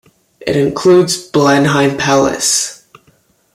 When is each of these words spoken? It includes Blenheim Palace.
It 0.39 0.55
includes 0.57 1.15
Blenheim 1.27 1.95
Palace. 1.95 2.87